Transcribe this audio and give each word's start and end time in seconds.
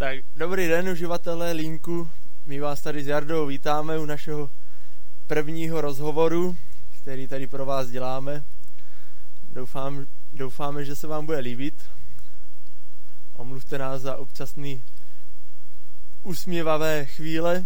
Tak 0.00 0.18
dobrý 0.36 0.68
den, 0.68 0.88
uživatelé 0.88 1.52
Linku. 1.52 2.10
My 2.46 2.60
vás 2.60 2.80
tady 2.80 3.04
s 3.04 3.06
Jardou 3.06 3.46
vítáme 3.46 3.98
u 3.98 4.04
našeho 4.04 4.50
prvního 5.26 5.80
rozhovoru, 5.80 6.56
který 7.02 7.28
tady 7.28 7.46
pro 7.46 7.66
vás 7.66 7.88
děláme. 7.88 8.44
Doufám, 9.52 10.06
doufáme, 10.32 10.84
že 10.84 10.96
se 10.96 11.06
vám 11.06 11.26
bude 11.26 11.38
líbit. 11.38 11.74
Omluvte 13.36 13.78
nás 13.78 14.02
za 14.02 14.16
občasný 14.16 14.82
usměvavé 16.22 17.06
chvíle. 17.06 17.64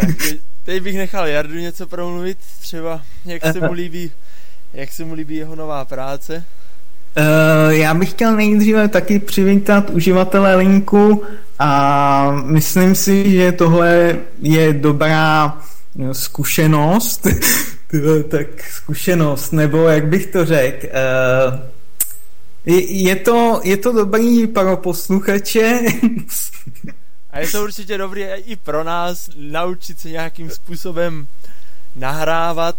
tak 0.00 0.16
teď, 0.18 0.40
teď 0.64 0.82
bych 0.82 0.96
nechal 0.96 1.26
Jardu 1.26 1.54
něco 1.54 1.86
promluvit, 1.86 2.38
třeba 2.38 3.02
jak 3.24 3.42
se 3.42 3.60
mu 3.60 3.72
líbí, 3.72 4.12
jak 4.72 4.92
se 4.92 5.04
mu 5.04 5.14
líbí 5.14 5.36
jeho 5.36 5.56
nová 5.56 5.84
práce. 5.84 6.44
Uh, 7.16 7.72
já 7.72 7.94
bych 7.94 8.10
chtěl 8.10 8.36
nejdříve 8.36 8.88
taky 8.88 9.18
přivítat 9.18 9.90
uživatele 9.90 10.54
linku 10.54 11.22
a 11.58 12.30
myslím 12.44 12.94
si, 12.94 13.30
že 13.30 13.52
tohle 13.52 14.18
je 14.42 14.72
dobrá 14.72 15.58
no, 15.94 16.14
zkušenost, 16.14 17.26
tak 18.28 18.46
zkušenost, 18.70 19.52
nebo 19.52 19.88
jak 19.88 20.06
bych 20.06 20.26
to 20.26 20.44
řekl, 20.44 20.86
uh, 20.86 21.60
je, 22.86 23.16
to, 23.16 23.60
je 23.64 23.76
to 23.76 23.92
dobrý 23.92 24.46
pro 24.46 24.76
posluchače. 24.76 25.80
A 27.30 27.40
je 27.40 27.48
to 27.48 27.62
určitě 27.62 27.98
dobrý 27.98 28.22
i 28.22 28.56
pro 28.56 28.84
nás 28.84 29.30
naučit 29.36 30.00
se 30.00 30.10
nějakým 30.10 30.50
způsobem 30.50 31.26
nahrávat 31.96 32.76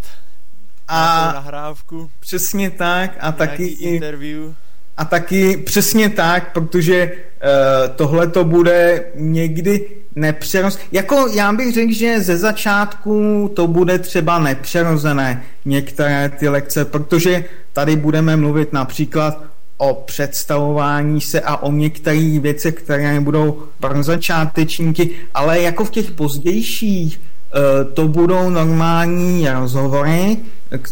a 0.88 1.32
nahrávku. 1.34 2.10
Přesně 2.20 2.70
tak 2.70 3.16
a 3.20 3.32
taky 3.32 3.66
interview. 3.66 4.52
A 4.96 5.04
taky 5.04 5.56
přesně 5.56 6.08
tak, 6.08 6.52
protože 6.52 7.12
uh, 7.12 7.96
tohle 7.96 8.26
to 8.26 8.44
bude 8.44 9.04
někdy 9.14 9.86
nepřeroz... 10.14 10.78
Jako 10.92 11.28
já 11.34 11.52
bych 11.52 11.74
řekl, 11.74 11.92
že 11.92 12.20
ze 12.20 12.36
začátku 12.36 13.50
to 13.56 13.66
bude 13.66 13.98
třeba 13.98 14.38
nepřerozené 14.38 15.42
některé 15.64 16.28
ty 16.28 16.48
lekce, 16.48 16.84
protože 16.84 17.44
tady 17.72 17.96
budeme 17.96 18.36
mluvit 18.36 18.72
například 18.72 19.42
o 19.76 19.94
představování 19.94 21.20
se 21.20 21.40
a 21.40 21.56
o 21.56 21.72
některých 21.72 22.40
věcech, 22.40 22.74
které 22.74 23.20
budou 23.20 23.62
pro 23.80 24.02
začátečníky, 24.02 25.10
ale 25.34 25.60
jako 25.60 25.84
v 25.84 25.90
těch 25.90 26.10
pozdějších 26.10 27.20
uh, 27.20 27.92
to 27.92 28.08
budou 28.08 28.50
normální 28.50 29.48
rozhovory, 29.48 30.36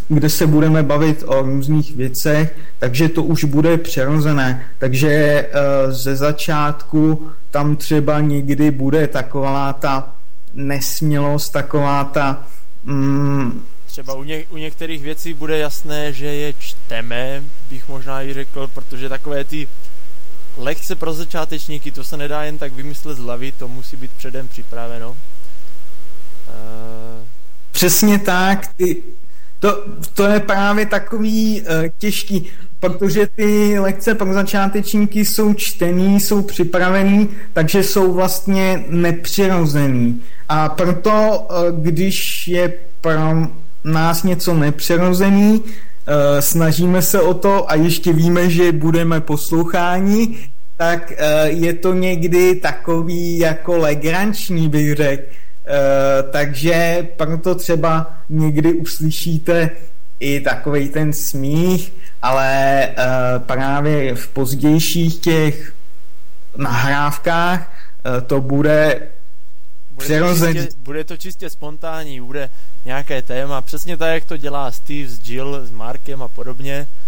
kde 0.09 0.31
se 0.31 0.47
budeme 0.47 0.83
bavit 0.83 1.25
o 1.27 1.43
různých 1.43 1.97
věcech, 1.97 2.57
takže 2.79 3.09
to 3.09 3.23
už 3.23 3.45
bude 3.45 3.79
přirozené. 3.79 4.67
Takže 4.79 5.09
eh, 5.09 5.49
ze 5.93 6.17
začátku 6.17 7.31
tam 7.51 7.77
třeba 7.77 8.21
někdy 8.21 8.71
bude 8.71 9.09
taková 9.09 9.73
ta 9.73 10.13
nesmělost, 10.55 11.53
taková 11.53 12.05
ta... 12.05 12.47
Mm, 12.85 13.63
třeba 13.87 14.15
u, 14.15 14.25
ně, 14.25 14.45
u 14.51 14.57
některých 14.57 15.03
věcí 15.03 15.35
bude 15.35 15.59
jasné, 15.59 16.13
že 16.13 16.27
je 16.27 16.53
čteme, 16.53 17.43
bych 17.71 17.89
možná 17.89 18.23
i 18.23 18.35
řekl, 18.35 18.71
protože 18.75 19.09
takové 19.09 19.45
ty 19.45 19.69
lekce 20.57 20.95
pro 20.95 21.13
začátečníky, 21.13 21.93
to 21.93 22.05
se 22.05 22.17
nedá 22.17 22.43
jen 22.43 22.59
tak 22.59 22.73
vymyslet 22.73 23.17
z 23.17 23.21
hlavy, 23.21 23.53
to 23.53 23.69
musí 23.69 23.97
být 23.97 24.11
předem 24.13 24.49
připraveno. 24.49 25.11
Uh... 25.11 25.17
Přesně 27.73 28.19
tak, 28.19 28.75
ty, 28.77 29.03
to, 29.63 29.85
to 30.15 30.27
je 30.27 30.41
právě 30.41 30.87
takový 30.87 31.61
uh, 31.61 31.67
těžký, 31.99 32.47
protože 32.81 33.27
ty 33.37 33.79
lekce 33.79 34.15
pro 34.15 34.33
začátečníky 34.33 35.25
jsou 35.25 35.55
čtený, 35.55 36.21
jsou 36.21 36.43
připravený, 36.43 37.29
takže 37.53 37.83
jsou 37.83 38.13
vlastně 38.13 38.85
nepřirozený. 38.89 40.23
A 40.49 40.69
proto, 40.69 41.11
uh, 41.51 41.81
když 41.81 42.49
je 42.49 42.73
pro 43.01 43.13
nás 43.85 44.23
něco 44.23 44.55
nepřirozený, 44.55 45.61
uh, 45.61 45.67
snažíme 46.41 47.03
se 47.03 47.21
o 47.21 47.35
to 47.35 47.71
a 47.71 47.75
ještě 47.75 48.13
víme, 48.13 48.51
že 48.51 48.73
budeme 48.73 49.21
posloucháni, 49.21 50.39
tak 50.77 51.13
je 51.45 51.73
to 51.73 51.95
někdy 51.95 52.55
takový 52.55 53.39
jako 53.39 53.77
legranční, 53.77 54.69
bych 54.69 54.95
řekl 54.95 55.23
takže 56.31 57.09
proto 57.17 57.55
třeba 57.55 58.15
někdy 58.29 58.73
uslyšíte 58.73 59.71
i 60.21 60.41
takový 60.41 60.89
ten 60.89 61.13
smích, 61.13 61.93
ale 62.23 62.89
uh, 62.89 63.43
právě 63.47 64.15
v 64.15 64.29
pozdějších 64.29 65.19
těch 65.19 65.73
nahrávkách 66.57 67.73
uh, 68.07 68.21
to 68.27 68.41
bude 68.41 69.09
bude 69.93 70.21
to, 70.21 70.53
čistě, 70.53 70.69
bude 70.79 71.05
to 71.05 71.17
čistě 71.17 71.51
spontánní, 71.51 72.21
bude 72.21 72.51
nějaké 72.85 73.23
téma, 73.23 73.63
přesně 73.63 73.97
tak, 73.97 74.15
jak 74.15 74.25
to 74.25 74.37
dělá 74.37 74.73
Steve 74.73 75.09
s 75.09 75.29
Jill, 75.29 75.67
s 75.67 75.71
Markem 75.71 76.23
a 76.23 76.29
podobně. 76.29 76.87